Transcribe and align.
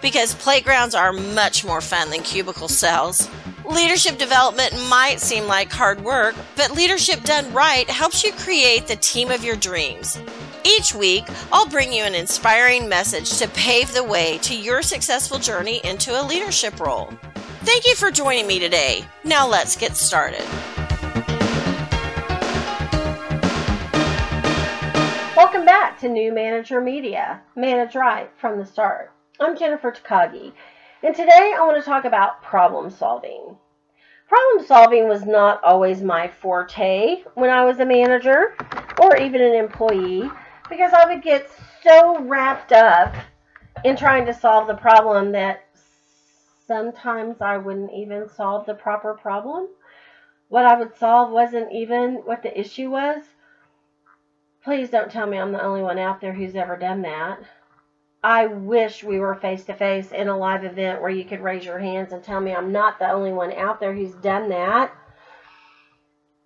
because 0.00 0.34
playgrounds 0.34 0.94
are 0.94 1.12
much 1.12 1.64
more 1.64 1.80
fun 1.80 2.10
than 2.10 2.22
cubicle 2.22 2.68
cells. 2.68 3.28
Leadership 3.64 4.16
development 4.18 4.72
might 4.88 5.20
seem 5.20 5.46
like 5.46 5.70
hard 5.70 6.02
work, 6.02 6.34
but 6.56 6.70
leadership 6.70 7.22
done 7.24 7.52
right 7.52 7.88
helps 7.90 8.24
you 8.24 8.32
create 8.32 8.86
the 8.86 8.96
team 8.96 9.30
of 9.30 9.44
your 9.44 9.56
dreams. 9.56 10.18
Each 10.64 10.94
week, 10.94 11.24
I'll 11.52 11.68
bring 11.68 11.92
you 11.92 12.02
an 12.04 12.14
inspiring 12.14 12.88
message 12.88 13.38
to 13.38 13.48
pave 13.48 13.92
the 13.92 14.04
way 14.04 14.38
to 14.38 14.56
your 14.56 14.82
successful 14.82 15.38
journey 15.38 15.80
into 15.84 16.20
a 16.20 16.26
leadership 16.26 16.80
role. 16.80 17.10
Thank 17.62 17.86
you 17.86 17.94
for 17.94 18.10
joining 18.10 18.46
me 18.46 18.58
today. 18.58 19.04
Now 19.24 19.46
let's 19.46 19.76
get 19.76 19.96
started. 19.96 20.44
Welcome 25.36 25.64
back 25.64 26.00
to 26.00 26.08
New 26.08 26.32
Manager 26.32 26.80
Media. 26.80 27.40
Manage 27.54 27.94
right 27.94 28.30
from 28.38 28.58
the 28.58 28.66
start. 28.66 29.12
I'm 29.40 29.56
Jennifer 29.56 29.92
Takagi, 29.92 30.52
and 31.04 31.14
today 31.14 31.54
I 31.56 31.60
want 31.60 31.76
to 31.78 31.88
talk 31.88 32.04
about 32.04 32.42
problem 32.42 32.90
solving. 32.90 33.56
Problem 34.28 34.66
solving 34.66 35.06
was 35.06 35.24
not 35.24 35.62
always 35.62 36.02
my 36.02 36.26
forte 36.26 37.22
when 37.34 37.48
I 37.48 37.64
was 37.64 37.78
a 37.78 37.86
manager 37.86 38.56
or 39.00 39.16
even 39.16 39.40
an 39.40 39.54
employee 39.54 40.28
because 40.68 40.92
I 40.92 41.06
would 41.06 41.22
get 41.22 41.48
so 41.84 42.20
wrapped 42.24 42.72
up 42.72 43.14
in 43.84 43.94
trying 43.96 44.26
to 44.26 44.34
solve 44.34 44.66
the 44.66 44.74
problem 44.74 45.30
that 45.32 45.68
sometimes 46.66 47.40
I 47.40 47.58
wouldn't 47.58 47.92
even 47.92 48.28
solve 48.28 48.66
the 48.66 48.74
proper 48.74 49.14
problem. 49.14 49.68
What 50.48 50.66
I 50.66 50.76
would 50.76 50.96
solve 50.96 51.30
wasn't 51.30 51.70
even 51.72 52.22
what 52.24 52.42
the 52.42 52.58
issue 52.58 52.90
was. 52.90 53.22
Please 54.64 54.90
don't 54.90 55.12
tell 55.12 55.28
me 55.28 55.38
I'm 55.38 55.52
the 55.52 55.62
only 55.62 55.82
one 55.82 56.00
out 56.00 56.20
there 56.20 56.32
who's 56.32 56.56
ever 56.56 56.76
done 56.76 57.02
that. 57.02 57.38
I 58.22 58.46
wish 58.46 59.04
we 59.04 59.20
were 59.20 59.36
face 59.36 59.64
to 59.66 59.74
face 59.74 60.10
in 60.10 60.28
a 60.28 60.36
live 60.36 60.64
event 60.64 61.00
where 61.00 61.10
you 61.10 61.24
could 61.24 61.40
raise 61.40 61.64
your 61.64 61.78
hands 61.78 62.12
and 62.12 62.22
tell 62.22 62.40
me 62.40 62.52
I'm 62.52 62.72
not 62.72 62.98
the 62.98 63.10
only 63.10 63.32
one 63.32 63.52
out 63.52 63.78
there 63.78 63.94
who's 63.94 64.14
done 64.14 64.48
that. 64.48 64.92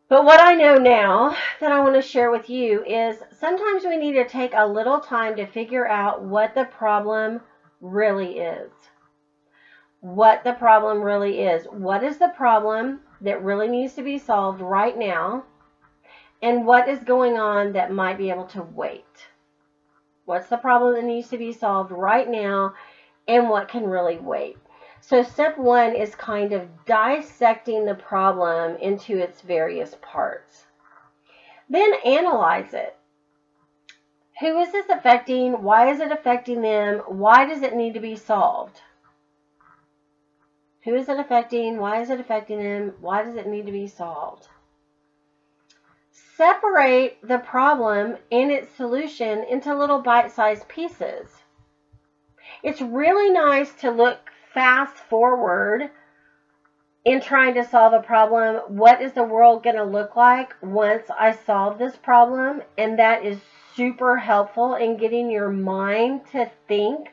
But 0.09 0.27
what 0.27 0.41
I 0.41 0.53
know 0.53 0.77
now 0.77 1.35
that 1.61 1.73
I 1.73 1.81
want 1.81 1.95
to 1.95 2.03
share 2.03 2.31
with 2.31 2.51
you 2.51 2.85
is 2.85 3.17
sometimes 3.31 3.85
we 3.85 3.97
need 3.97 4.13
to 4.13 4.29
take 4.29 4.53
a 4.55 4.67
little 4.67 5.01
time 5.01 5.37
to 5.37 5.47
figure 5.47 5.89
out 5.89 6.23
what 6.23 6.55
the 6.55 6.67
problem 6.67 7.41
really 7.81 8.39
is. 8.39 8.71
What 10.01 10.45
the 10.45 10.53
problem 10.53 11.01
really 11.01 11.41
is. 11.41 11.65
What 11.65 12.05
is 12.05 12.19
the 12.19 12.29
problem 12.37 13.01
that 13.23 13.43
really 13.43 13.69
needs 13.69 13.95
to 13.95 14.03
be 14.03 14.19
solved 14.19 14.61
right 14.61 14.99
now? 14.99 15.45
And 16.43 16.67
what 16.67 16.89
is 16.89 16.99
going 16.99 17.39
on 17.39 17.73
that 17.73 17.93
might 17.93 18.19
be 18.19 18.29
able 18.29 18.47
to 18.49 18.63
wait? 18.63 19.32
What's 20.33 20.49
the 20.49 20.57
problem 20.57 20.95
that 20.95 21.05
needs 21.05 21.29
to 21.29 21.37
be 21.37 21.53
solved 21.53 21.91
right 21.91 22.27
now 22.27 22.73
and 23.29 23.51
what 23.51 23.69
can 23.69 23.85
really 23.85 24.17
wait? 24.17 24.57
So 25.03 25.23
step 25.23 25.59
one 25.59 25.95
is 25.95 26.15
kind 26.15 26.55
of 26.55 26.87
dissecting 26.87 27.85
the 27.85 27.97
problem 27.97 28.77
into 28.77 29.19
its 29.19 29.43
various 29.43 29.95
parts. 30.01 30.65
Then 31.69 31.93
analyze 32.07 32.73
it. 32.73 32.97
Who 34.41 34.57
is 34.57 34.73
this 34.73 34.89
affecting? 34.89 35.63
Why 35.63 35.91
is 35.91 36.01
it 36.01 36.11
affecting 36.11 36.63
them? 36.63 37.03
Why 37.09 37.45
does 37.45 37.61
it 37.61 37.77
need 37.77 37.93
to 37.93 38.01
be 38.01 38.17
solved? 38.17 38.81
Who 40.85 40.95
is 40.95 41.11
it 41.11 41.21
affecting? 41.21 41.77
Why 41.77 42.01
is 42.01 42.09
it 42.09 42.21
affecting 42.21 42.59
them? 42.59 42.95
Why 43.03 43.23
does 43.23 43.37
it 43.37 43.47
need 43.47 43.67
to 43.67 43.73
be 43.73 43.87
solved? 43.87 44.49
Separate 46.43 47.19
the 47.23 47.39
problem 47.39 48.17
and 48.33 48.51
its 48.51 48.75
solution 48.75 49.45
into 49.49 49.73
little 49.77 50.03
bite-sized 50.03 50.67
pieces. 50.67 51.29
It's 52.65 52.81
really 52.81 53.31
nice 53.31 53.73
to 53.75 53.93
look 53.93 54.19
fast 54.53 54.97
forward 55.09 55.89
in 57.05 57.21
trying 57.21 57.55
to 57.55 57.65
solve 57.65 57.93
a 57.93 58.03
problem. 58.03 58.77
What 58.77 59.01
is 59.01 59.13
the 59.13 59.23
world 59.23 59.63
going 59.63 59.77
to 59.77 59.85
look 59.85 60.17
like 60.17 60.53
once 60.61 61.05
I 61.17 61.31
solve 61.31 61.79
this 61.79 61.95
problem? 61.95 62.63
And 62.77 62.99
that 62.99 63.25
is 63.25 63.39
super 63.77 64.17
helpful 64.17 64.75
in 64.75 64.97
getting 64.97 65.31
your 65.31 65.51
mind 65.51 66.23
to 66.33 66.51
think 66.67 67.11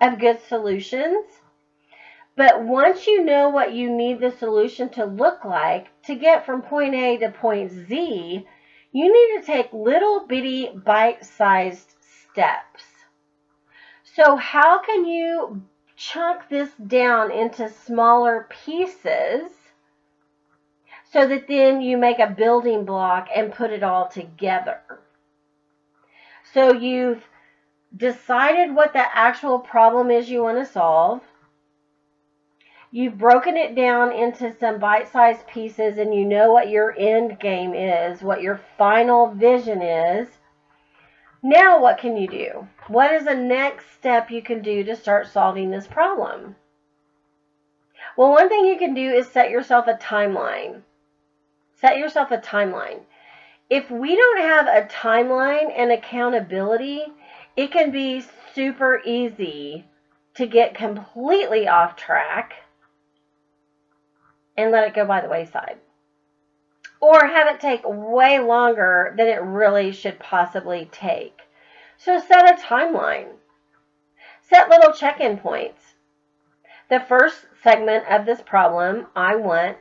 of 0.00 0.18
good 0.18 0.40
solutions. 0.48 1.26
But 2.38 2.64
once 2.64 3.06
you 3.06 3.22
know 3.22 3.50
what 3.50 3.74
you 3.74 3.94
need 3.94 4.18
the 4.20 4.30
solution 4.30 4.88
to 4.90 5.04
look 5.04 5.44
like 5.44 5.88
to 6.04 6.14
get 6.14 6.46
from 6.46 6.62
point 6.62 6.94
A 6.94 7.18
to 7.18 7.30
point 7.32 7.70
Z, 7.70 8.46
you 8.92 9.12
need 9.12 9.40
to 9.40 9.46
take 9.46 9.72
little 9.72 10.26
bitty 10.26 10.70
bite-sized 10.74 11.94
steps. 12.00 12.84
So 14.04 14.36
how 14.36 14.82
can 14.82 15.06
you 15.06 15.62
chunk 15.96 16.48
this 16.48 16.70
down 16.86 17.30
into 17.30 17.68
smaller 17.68 18.46
pieces 18.50 19.50
so 21.10 21.26
that 21.26 21.48
then 21.48 21.80
you 21.80 21.96
make 21.96 22.18
a 22.18 22.26
building 22.26 22.84
block 22.84 23.28
and 23.34 23.52
put 23.52 23.70
it 23.70 23.82
all 23.82 24.08
together? 24.08 24.80
So 26.52 26.74
you've 26.74 27.24
decided 27.96 28.74
what 28.74 28.92
the 28.92 29.16
actual 29.16 29.58
problem 29.58 30.10
is 30.10 30.28
you 30.28 30.42
want 30.42 30.58
to 30.58 30.70
solve. 30.70 31.22
You've 32.94 33.16
broken 33.16 33.56
it 33.56 33.74
down 33.74 34.12
into 34.12 34.54
some 34.60 34.78
bite-sized 34.78 35.46
pieces 35.46 35.96
and 35.96 36.14
you 36.14 36.26
know 36.26 36.52
what 36.52 36.68
your 36.68 36.94
end 36.98 37.40
game 37.40 37.72
is, 37.72 38.20
what 38.20 38.42
your 38.42 38.60
final 38.76 39.28
vision 39.28 39.80
is. 39.80 40.28
Now 41.42 41.80
what 41.80 41.96
can 41.96 42.18
you 42.18 42.28
do? 42.28 42.68
What 42.88 43.14
is 43.14 43.24
the 43.24 43.34
next 43.34 43.94
step 43.94 44.30
you 44.30 44.42
can 44.42 44.60
do 44.60 44.84
to 44.84 44.94
start 44.94 45.26
solving 45.26 45.70
this 45.70 45.86
problem? 45.86 46.54
Well, 48.14 48.32
one 48.32 48.50
thing 48.50 48.66
you 48.66 48.76
can 48.76 48.92
do 48.92 49.08
is 49.08 49.26
set 49.26 49.48
yourself 49.48 49.86
a 49.86 49.94
timeline. 49.94 50.82
Set 51.80 51.96
yourself 51.96 52.30
a 52.30 52.36
timeline. 52.36 53.00
If 53.70 53.90
we 53.90 54.14
don't 54.14 54.42
have 54.42 54.66
a 54.66 54.86
timeline 54.86 55.72
and 55.74 55.92
accountability, 55.92 57.06
it 57.56 57.72
can 57.72 57.90
be 57.90 58.22
super 58.54 59.00
easy 59.06 59.86
to 60.34 60.46
get 60.46 60.74
completely 60.74 61.66
off 61.66 61.96
track 61.96 62.52
and 64.62 64.72
let 64.72 64.86
it 64.86 64.94
go 64.94 65.04
by 65.04 65.20
the 65.20 65.28
wayside. 65.28 65.78
Or 67.00 67.26
have 67.26 67.48
it 67.48 67.60
take 67.60 67.82
way 67.84 68.38
longer 68.38 69.14
than 69.16 69.26
it 69.26 69.42
really 69.42 69.92
should 69.92 70.18
possibly 70.18 70.88
take. 70.92 71.40
So 71.96 72.18
set 72.18 72.48
a 72.48 72.62
timeline. 72.62 73.28
Set 74.40 74.68
little 74.68 74.92
check-in 74.92 75.38
points. 75.38 75.94
The 76.88 77.00
first 77.00 77.46
segment 77.62 78.04
of 78.10 78.26
this 78.26 78.40
problem, 78.40 79.06
I 79.16 79.36
want 79.36 79.78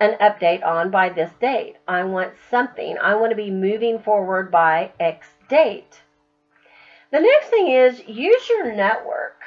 an 0.00 0.16
update 0.20 0.64
on 0.66 0.90
by 0.90 1.08
this 1.08 1.30
date. 1.40 1.76
I 1.86 2.04
want 2.04 2.32
something. 2.50 2.98
I 2.98 3.14
want 3.14 3.30
to 3.30 3.36
be 3.36 3.50
moving 3.50 3.98
forward 3.98 4.50
by 4.50 4.92
X 4.98 5.28
date. 5.48 6.02
The 7.12 7.20
next 7.20 7.48
thing 7.48 7.68
is 7.68 8.02
use 8.08 8.48
your 8.48 8.74
network. 8.74 9.43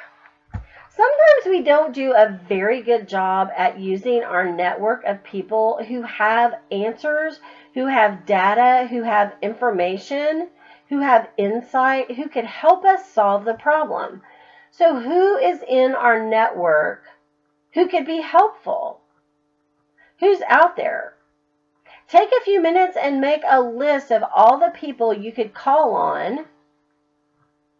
Sometimes 0.98 1.46
we 1.46 1.62
don't 1.62 1.94
do 1.94 2.12
a 2.12 2.40
very 2.48 2.82
good 2.82 3.06
job 3.06 3.50
at 3.56 3.78
using 3.78 4.24
our 4.24 4.50
network 4.50 5.04
of 5.04 5.22
people 5.22 5.78
who 5.86 6.02
have 6.02 6.54
answers, 6.72 7.38
who 7.74 7.86
have 7.86 8.26
data, 8.26 8.88
who 8.88 9.04
have 9.04 9.36
information, 9.40 10.48
who 10.88 10.98
have 10.98 11.28
insight, 11.36 12.10
who 12.16 12.28
can 12.28 12.44
help 12.44 12.84
us 12.84 13.08
solve 13.08 13.44
the 13.44 13.54
problem. 13.54 14.22
So 14.72 14.98
who 14.98 15.36
is 15.36 15.62
in 15.68 15.94
our 15.94 16.28
network 16.28 17.04
who 17.74 17.86
could 17.86 18.04
be 18.04 18.20
helpful? 18.20 19.00
Who's 20.18 20.42
out 20.48 20.74
there? 20.74 21.14
Take 22.08 22.30
a 22.32 22.44
few 22.44 22.60
minutes 22.60 22.96
and 23.00 23.20
make 23.20 23.42
a 23.48 23.60
list 23.60 24.10
of 24.10 24.24
all 24.34 24.58
the 24.58 24.74
people 24.74 25.14
you 25.14 25.30
could 25.30 25.54
call 25.54 25.94
on 25.94 26.46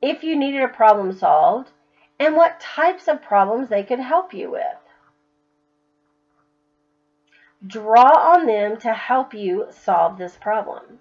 if 0.00 0.22
you 0.22 0.36
needed 0.36 0.62
a 0.62 0.68
problem 0.68 1.12
solved 1.12 1.72
and 2.18 2.36
what 2.36 2.60
types 2.60 3.08
of 3.08 3.22
problems 3.22 3.68
they 3.68 3.82
could 3.82 4.00
help 4.00 4.34
you 4.34 4.50
with. 4.50 4.62
Draw 7.66 8.34
on 8.34 8.46
them 8.46 8.76
to 8.78 8.92
help 8.92 9.34
you 9.34 9.66
solve 9.70 10.18
this 10.18 10.36
problem. 10.36 11.00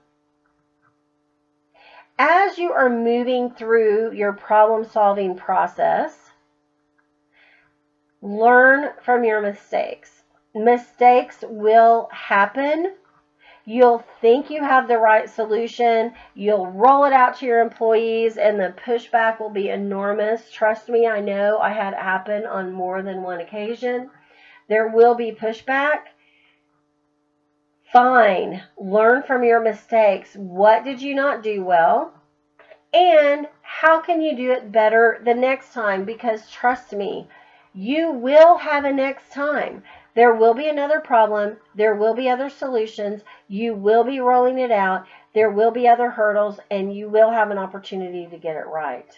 As 2.20 2.58
you 2.58 2.72
are 2.72 2.90
moving 2.90 3.52
through 3.52 4.14
your 4.14 4.34
problem 4.34 4.84
solving 4.86 5.36
process, 5.36 6.28
Learn 8.22 8.94
from 9.04 9.24
your 9.24 9.42
mistakes. 9.42 10.24
Mistakes 10.56 11.44
will 11.48 12.10
happen. 12.12 12.96
You'll 13.70 14.02
think 14.22 14.50
you 14.50 14.64
have 14.64 14.88
the 14.88 14.98
right 14.98 15.30
solution. 15.30 16.14
You'll 16.34 16.68
roll 16.68 17.04
it 17.04 17.12
out 17.12 17.38
to 17.40 17.46
your 17.46 17.60
employees, 17.60 18.38
and 18.38 18.58
the 18.58 18.74
pushback 18.86 19.42
will 19.42 19.50
be 19.50 19.68
enormous. 19.68 20.50
Trust 20.50 20.88
me, 20.88 21.06
I 21.06 21.20
know 21.20 21.60
I 21.60 21.72
had 21.72 21.92
it 21.92 22.00
happen 22.00 22.46
on 22.46 22.72
more 22.72 23.02
than 23.02 23.24
one 23.24 23.42
occasion. 23.42 24.10
There 24.70 24.88
will 24.88 25.16
be 25.16 25.34
pushback. 25.34 26.04
Fine. 27.92 28.64
Learn 28.78 29.24
from 29.24 29.44
your 29.44 29.60
mistakes. 29.60 30.34
What 30.38 30.86
did 30.86 31.02
you 31.02 31.14
not 31.14 31.44
do 31.44 31.66
well? 31.66 32.14
And 32.94 33.50
how 33.64 34.00
can 34.00 34.22
you 34.22 34.34
do 34.38 34.54
it 34.54 34.72
better 34.72 35.20
the 35.26 35.34
next 35.34 35.74
time? 35.74 36.06
Because 36.06 36.50
trust 36.50 36.94
me, 36.94 37.28
you 37.74 38.14
will 38.14 38.60
have 38.60 38.86
a 38.86 38.94
next 38.94 39.34
time. 39.34 39.84
There 40.18 40.34
will 40.34 40.56
be 40.56 40.68
another 40.68 41.00
problem. 41.00 41.58
There 41.76 41.94
will 41.94 42.16
be 42.16 42.28
other 42.28 42.50
solutions. 42.50 43.22
You 43.48 43.76
will 43.76 44.04
be 44.04 44.20
rolling 44.20 44.58
it 44.58 44.72
out. 44.72 45.06
There 45.36 45.52
will 45.52 45.70
be 45.70 45.88
other 45.88 46.10
hurdles, 46.10 46.60
and 46.72 46.92
you 46.92 47.08
will 47.08 47.30
have 47.30 47.52
an 47.52 47.60
opportunity 47.60 48.26
to 48.26 48.38
get 48.40 48.56
it 48.56 48.66
right. 48.66 49.16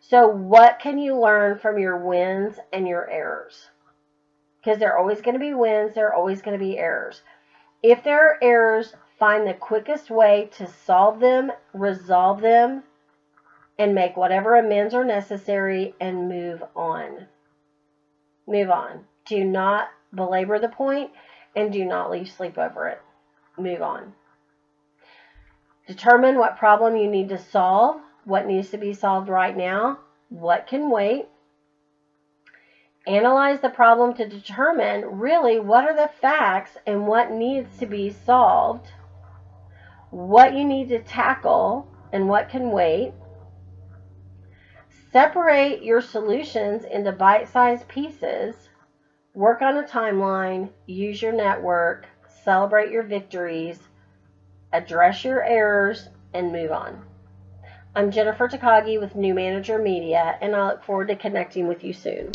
So, 0.00 0.26
what 0.26 0.80
can 0.80 0.98
you 0.98 1.16
learn 1.16 1.56
from 1.56 1.78
your 1.78 1.96
wins 1.98 2.58
and 2.72 2.88
your 2.88 3.08
errors? 3.08 3.70
Because 4.58 4.80
there 4.80 4.92
are 4.92 4.98
always 4.98 5.20
going 5.20 5.34
to 5.34 5.38
be 5.38 5.54
wins, 5.54 5.94
there 5.94 6.08
are 6.08 6.14
always 6.14 6.42
going 6.42 6.58
to 6.58 6.64
be 6.64 6.78
errors. 6.78 7.22
If 7.80 8.02
there 8.02 8.26
are 8.26 8.38
errors, 8.42 8.96
find 9.20 9.46
the 9.46 9.54
quickest 9.54 10.10
way 10.10 10.50
to 10.56 10.66
solve 10.66 11.20
them, 11.20 11.52
resolve 11.72 12.40
them, 12.40 12.82
and 13.78 13.94
make 13.94 14.16
whatever 14.16 14.56
amends 14.56 14.94
are 14.94 15.04
necessary 15.04 15.94
and 16.00 16.28
move 16.28 16.60
on. 16.74 17.28
Move 18.48 18.68
on. 18.68 19.04
Do 19.26 19.44
not 19.44 19.88
belabor 20.14 20.58
the 20.58 20.68
point 20.68 21.10
and 21.54 21.72
do 21.72 21.84
not 21.84 22.10
leave 22.10 22.30
sleep 22.30 22.58
over 22.58 22.88
it. 22.88 23.00
Move 23.58 23.82
on. 23.82 24.14
Determine 25.86 26.38
what 26.38 26.58
problem 26.58 26.96
you 26.96 27.10
need 27.10 27.28
to 27.30 27.38
solve, 27.38 28.00
what 28.24 28.46
needs 28.46 28.70
to 28.70 28.78
be 28.78 28.94
solved 28.94 29.28
right 29.28 29.56
now, 29.56 29.98
what 30.28 30.66
can 30.66 30.90
wait. 30.90 31.26
Analyze 33.06 33.60
the 33.60 33.68
problem 33.68 34.14
to 34.14 34.28
determine 34.28 35.18
really 35.18 35.58
what 35.58 35.84
are 35.84 35.96
the 35.96 36.10
facts 36.20 36.76
and 36.86 37.06
what 37.06 37.32
needs 37.32 37.76
to 37.78 37.86
be 37.86 38.10
solved, 38.10 38.86
what 40.10 40.54
you 40.54 40.64
need 40.64 40.88
to 40.88 41.02
tackle 41.02 41.88
and 42.12 42.28
what 42.28 42.48
can 42.48 42.70
wait. 42.70 43.12
Separate 45.10 45.82
your 45.82 46.00
solutions 46.00 46.84
into 46.84 47.10
bite 47.12 47.48
sized 47.48 47.88
pieces. 47.88 48.54
Work 49.34 49.62
on 49.62 49.78
a 49.78 49.82
timeline. 49.82 50.68
Use 50.86 51.22
your 51.22 51.32
network. 51.32 52.06
Celebrate 52.44 52.90
your 52.90 53.02
victories. 53.02 53.78
Address 54.72 55.24
your 55.24 55.42
errors 55.42 56.08
and 56.34 56.52
move 56.52 56.70
on. 56.70 57.02
I'm 57.94 58.10
Jennifer 58.10 58.46
Takagi 58.48 59.00
with 59.00 59.16
New 59.16 59.32
Manager 59.32 59.78
Media, 59.78 60.36
and 60.40 60.54
I 60.54 60.68
look 60.68 60.84
forward 60.84 61.08
to 61.08 61.16
connecting 61.16 61.66
with 61.66 61.82
you 61.82 61.94
soon. 61.94 62.30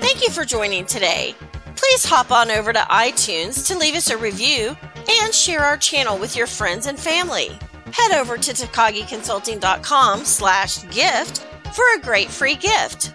Thank 0.00 0.22
you 0.22 0.30
for 0.30 0.44
joining 0.44 0.84
today. 0.86 1.34
Please 1.76 2.04
hop 2.04 2.32
on 2.32 2.50
over 2.50 2.72
to 2.72 2.80
iTunes 2.80 3.66
to 3.68 3.78
leave 3.78 3.94
us 3.94 4.10
a 4.10 4.16
review 4.16 4.76
and 5.22 5.32
share 5.32 5.62
our 5.62 5.76
channel 5.76 6.18
with 6.18 6.36
your 6.36 6.48
friends 6.48 6.86
and 6.86 6.98
family 6.98 7.56
head 7.96 8.12
over 8.12 8.36
to 8.36 8.52
takagiconsulting.com 8.52 10.24
slash 10.24 10.88
gift 10.90 11.46
for 11.72 11.84
a 11.96 12.00
great 12.00 12.28
free 12.28 12.56
gift. 12.56 13.12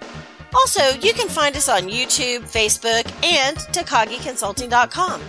Also, 0.54 0.90
you 1.00 1.14
can 1.14 1.30
find 1.30 1.56
us 1.56 1.70
on 1.70 1.84
YouTube, 1.84 2.42
Facebook, 2.42 3.10
and 3.24 3.58
takagiconsulting.com. 3.58 5.22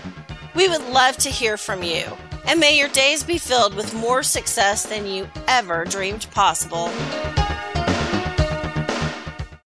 We 0.54 0.68
would 0.68 0.82
love 0.88 1.16
to 1.18 1.30
hear 1.30 1.56
from 1.56 1.82
you, 1.82 2.04
and 2.46 2.58
may 2.58 2.76
your 2.76 2.88
days 2.88 3.22
be 3.22 3.38
filled 3.38 3.74
with 3.74 3.94
more 3.94 4.22
success 4.22 4.84
than 4.84 5.06
you 5.06 5.28
ever 5.48 5.84
dreamed 5.84 6.28
possible. 6.32 6.90